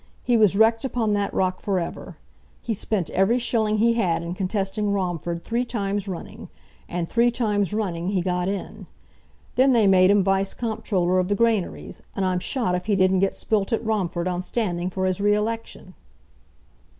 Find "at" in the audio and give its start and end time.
13.71-13.85